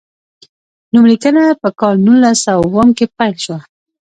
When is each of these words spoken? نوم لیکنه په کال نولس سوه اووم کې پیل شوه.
نوم 0.91 1.05
لیکنه 1.11 1.43
په 1.61 1.69
کال 1.79 1.95
نولس 2.05 2.37
سوه 2.45 2.57
اووم 2.63 2.89
کې 2.97 3.05
پیل 3.17 3.35
شوه. 3.43 3.57